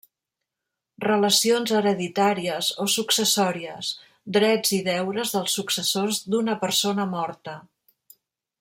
Relacions 1.03 1.73
hereditàries 1.79 2.69
o 2.85 2.87
successòries: 2.93 3.91
drets 4.39 4.73
i 4.79 4.81
deures 4.91 5.35
dels 5.37 5.59
successors 5.61 6.23
d'una 6.35 6.57
persona 6.65 7.07
morta. 7.17 7.59